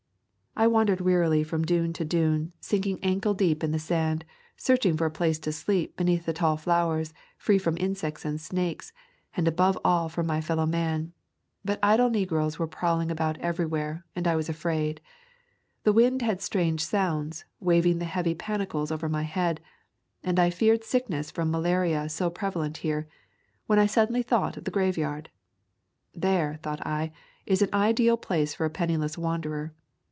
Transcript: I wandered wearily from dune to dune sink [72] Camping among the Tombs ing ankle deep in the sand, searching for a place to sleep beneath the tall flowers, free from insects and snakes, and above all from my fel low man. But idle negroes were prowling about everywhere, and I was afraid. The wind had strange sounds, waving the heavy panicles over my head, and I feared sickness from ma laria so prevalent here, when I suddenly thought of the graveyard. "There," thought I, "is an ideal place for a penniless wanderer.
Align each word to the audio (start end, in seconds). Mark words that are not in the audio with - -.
I 0.53 0.67
wandered 0.67 0.99
wearily 0.99 1.45
from 1.45 1.63
dune 1.63 1.93
to 1.93 2.03
dune 2.03 2.51
sink 2.59 2.83
[72] 2.83 2.95
Camping 3.07 3.09
among 3.09 3.13
the 3.13 3.13
Tombs 3.13 3.13
ing 3.13 3.15
ankle 3.15 3.33
deep 3.53 3.63
in 3.63 3.71
the 3.71 3.79
sand, 3.79 4.25
searching 4.57 4.97
for 4.97 5.05
a 5.05 5.09
place 5.09 5.39
to 5.39 5.51
sleep 5.53 5.95
beneath 5.95 6.25
the 6.25 6.33
tall 6.33 6.57
flowers, 6.57 7.13
free 7.37 7.57
from 7.57 7.77
insects 7.77 8.25
and 8.25 8.39
snakes, 8.39 8.91
and 9.35 9.47
above 9.47 9.79
all 9.85 10.09
from 10.09 10.27
my 10.27 10.41
fel 10.41 10.57
low 10.57 10.65
man. 10.65 11.13
But 11.63 11.79
idle 11.81 12.09
negroes 12.09 12.59
were 12.59 12.67
prowling 12.67 13.09
about 13.09 13.37
everywhere, 13.37 14.03
and 14.13 14.27
I 14.27 14.35
was 14.35 14.49
afraid. 14.49 14.99
The 15.85 15.93
wind 15.93 16.21
had 16.21 16.41
strange 16.41 16.83
sounds, 16.83 17.45
waving 17.61 17.99
the 17.99 18.03
heavy 18.05 18.35
panicles 18.35 18.91
over 18.91 19.07
my 19.07 19.23
head, 19.23 19.61
and 20.21 20.37
I 20.37 20.49
feared 20.49 20.83
sickness 20.83 21.31
from 21.31 21.49
ma 21.49 21.59
laria 21.61 22.11
so 22.11 22.29
prevalent 22.29 22.75
here, 22.79 23.07
when 23.67 23.79
I 23.79 23.85
suddenly 23.85 24.21
thought 24.21 24.57
of 24.57 24.65
the 24.65 24.71
graveyard. 24.71 25.29
"There," 26.13 26.59
thought 26.61 26.85
I, 26.85 27.13
"is 27.45 27.61
an 27.61 27.69
ideal 27.73 28.17
place 28.17 28.53
for 28.53 28.65
a 28.65 28.69
penniless 28.69 29.17
wanderer. 29.17 29.73